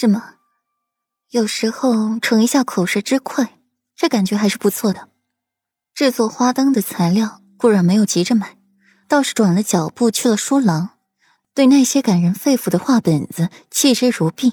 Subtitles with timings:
[0.00, 0.34] 是吗？
[1.30, 3.58] 有时候逞一下口舌之快，
[3.96, 5.08] 这感觉还是不错的。
[5.92, 8.56] 制作花灯的材料固然没有急着买，
[9.08, 10.90] 倒是转了脚步去了书廊，
[11.52, 14.52] 对那些感人肺腑的画本子弃之如敝，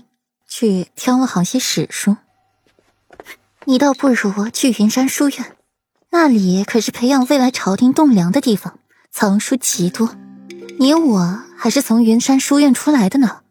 [0.49, 2.17] 去挑了好些史书。
[3.65, 5.55] 你倒不如去云山书院，
[6.09, 8.79] 那里可是培养未来朝廷栋梁的地方，
[9.11, 10.15] 藏书极多。
[10.79, 13.43] 你我还是从云山书院出来的呢。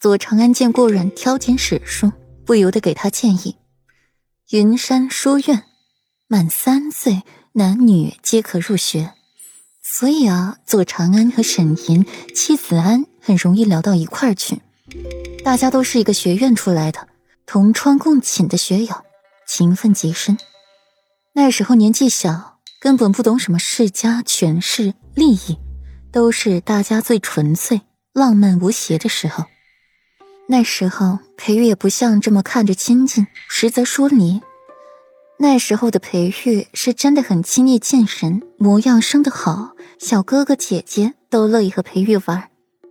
[0.00, 2.10] 左长安见过阮挑拣史书，
[2.46, 3.56] 不由得给他建议：
[4.48, 5.64] 云山书院，
[6.26, 7.22] 满三岁
[7.52, 9.12] 男女皆可入学，
[9.82, 14.62] 所以啊，左长安和沈吟、戚子安很容易聊到一块儿去。
[15.44, 17.06] 大家都是一个学院出来的。
[17.44, 19.04] 同窗共寝的学友，
[19.46, 20.38] 情分极深。
[21.34, 25.58] 那时候年纪小，根本不懂什么世家、权势、利益，
[26.10, 27.82] 都是大家最纯粹、
[28.14, 29.44] 浪漫无邪的时候。
[30.50, 34.40] 那时候裴玉也不像这么看着亲近，实则疏离。
[35.38, 42.50] 那时候的裴玉是真的很亲昵近人，模样生得好，小哥哥姐姐都乐意和裴玉玩，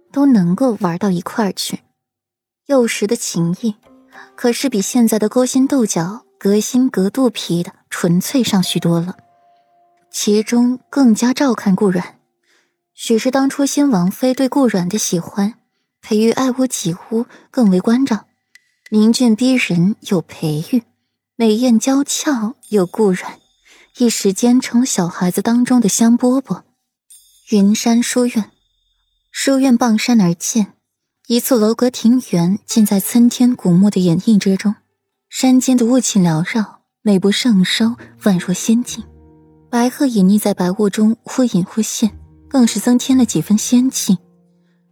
[0.10, 1.80] 都能够玩到一块儿去。
[2.68, 3.76] 幼时的情谊。
[4.38, 9.18] 可是比现在的勾心斗角、隔心隔肚皮的纯粹上许多了，
[10.10, 12.16] 其中更加照看顾阮。
[12.94, 15.56] 许是当初新王妃对顾阮的喜欢，
[16.02, 18.26] 培育爱屋及乌更为关照。
[18.92, 20.84] 明俊逼人有培育，
[21.36, 23.40] 美艳娇俏有顾阮，
[23.98, 26.64] 一时间成了小孩子当中的香饽饽。
[27.52, 28.52] 云山书院，
[29.32, 30.74] 书院傍山而建。
[31.28, 34.74] 一簇楼阁庭园，尽在参天古木的掩映之中。
[35.30, 39.04] 山间的雾气缭绕，美不胜收，宛若仙境。
[39.70, 42.18] 白鹤隐匿在白雾中，忽隐忽现，
[42.50, 44.18] 更是增添了几分仙气。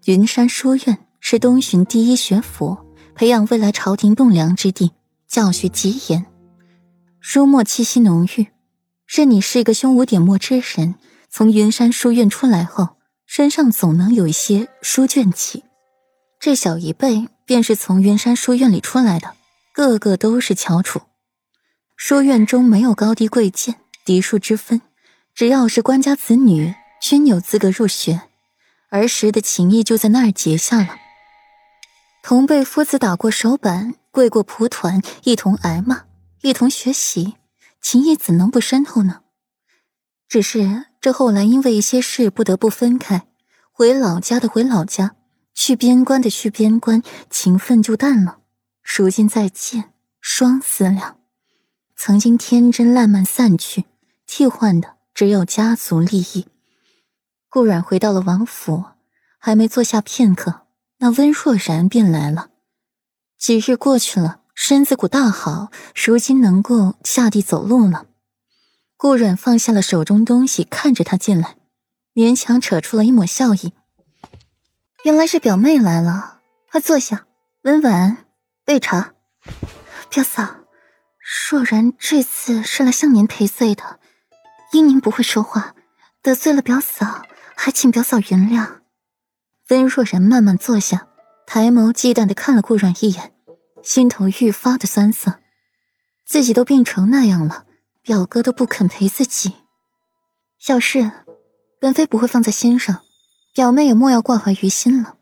[0.07, 2.77] 云山书院是东巡第一学府，
[3.13, 4.93] 培养未来朝廷栋梁之地，
[5.27, 6.25] 教学极严，
[7.19, 8.47] 书墨气息浓郁。
[9.05, 10.95] 任你是一个胸无点墨之人，
[11.29, 12.95] 从云山书院出来后，
[13.25, 15.65] 身上总能有一些书卷气。
[16.39, 19.35] 这小一辈便是从云山书院里出来的，
[19.73, 21.01] 个个都是翘楚。
[21.97, 23.75] 书院中没有高低贵贱、
[24.05, 24.79] 嫡庶之分，
[25.35, 28.21] 只要是官家子女，均有资格入学。
[28.89, 30.97] 儿时的情谊就在那儿结下了。
[32.23, 36.05] 同辈夫子打过手板，跪过蒲团，一同挨骂，
[36.41, 37.35] 一同学习，
[37.81, 39.21] 情谊怎能不深厚呢？
[40.27, 43.27] 只是这后来因为一些事不得不分开，
[43.71, 45.15] 回老家的回老家。
[45.59, 48.41] 去边关的去边关，情分就淡了。
[48.83, 51.17] 如今再见，双思量。
[51.95, 53.85] 曾经天真烂漫散去，
[54.27, 56.45] 替换的只有家族利益。
[57.49, 58.83] 顾阮回到了王府，
[59.39, 62.49] 还没坐下片刻，那温若然便来了。
[63.37, 68.07] 几日过去了，身子骨大好，如今能够下地走路了。
[68.97, 71.55] 顾阮放下了手中东西，看着他进来，
[72.13, 73.73] 勉强扯出了一抹笑意。
[75.03, 76.39] 原来是表妹来了，
[76.71, 77.27] 快坐下，
[77.61, 78.25] 温婉，
[78.65, 79.13] 备茶。
[80.09, 80.57] 表嫂，
[81.49, 83.99] 若然这次是来向您赔罪的，
[84.73, 85.75] 因您不会说话，
[86.21, 87.23] 得罪了表嫂，
[87.57, 88.81] 还请表嫂原谅。
[89.69, 91.07] 温若然慢慢坐下，
[91.47, 93.33] 抬眸忌惮的看了顾阮一眼，
[93.83, 95.41] 心头愈发的酸涩。
[96.25, 97.65] 自己都病成那样了，
[98.03, 99.55] 表哥都不肯陪自己，
[100.59, 101.11] 小事，
[101.81, 103.01] 本妃不会放在心上。
[103.53, 105.17] 表妹也莫要挂怀于心了。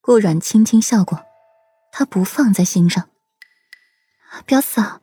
[0.00, 1.20] 顾阮轻轻笑过，
[1.90, 3.10] 他不放在心上。
[4.46, 5.00] 表嫂，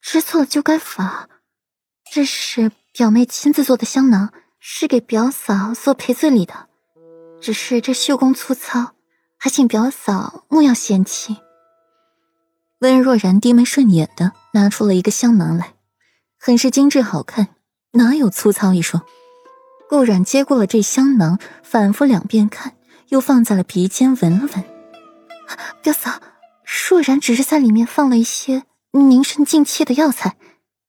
[0.00, 1.28] 知错了就该罚。
[2.12, 4.32] 这是表妹亲自做的香囊，
[4.64, 6.68] 是给表嫂做赔罪礼的。
[7.40, 8.92] 只是这绣工粗糙，
[9.36, 11.36] 还请表嫂莫要嫌弃。
[12.78, 15.74] 温若然低眉顺眼的拿出了一个香囊来，
[16.38, 17.48] 很是精致好看，
[17.94, 19.02] 哪有粗糙一说？
[19.88, 22.76] 顾阮接过了这香囊，反复两遍看，
[23.08, 24.64] 又放在了鼻尖闻了闻。
[25.82, 26.20] 表嫂，
[26.88, 28.62] 若然只是在里面放了一些
[28.92, 30.36] 凝神静气的药材，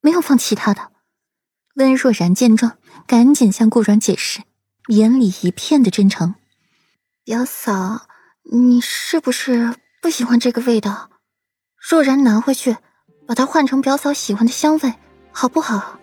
[0.02, 0.93] 没有放其他的。
[1.75, 2.78] 温若然见状，
[3.08, 4.42] 赶紧向顾阮解释，
[4.90, 6.36] 眼里一片的真诚。
[7.24, 8.06] 表嫂，
[8.52, 11.10] 你是不是不喜欢这个味道？
[11.90, 12.78] 若然拿回去，
[13.25, 14.94] 把它换成表嫂喜欢的香味，
[15.31, 16.00] 好不好？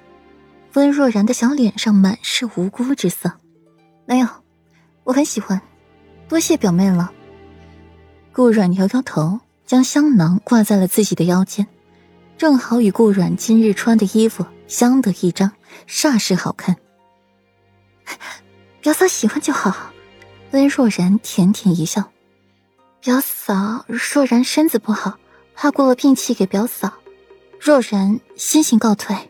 [0.75, 3.33] 温若然的小脸上满是无辜之色，
[4.07, 4.27] 没有，
[5.05, 5.61] 我很喜欢，
[6.29, 7.13] 多谢表妹了。
[8.33, 11.69] 顾阮摇摇头，将香囊挂在了自己的腰间，
[12.37, 15.53] 正好与顾阮今日穿的衣服相得益彰，
[15.87, 16.77] 煞是好看。
[18.81, 19.93] 表嫂喜欢就好。
[20.53, 22.11] 温若然甜甜一笑，
[23.01, 25.19] 表嫂，若然身子不好，
[25.55, 26.93] 怕过了病气给表嫂。
[27.61, 29.30] 若然先行告退。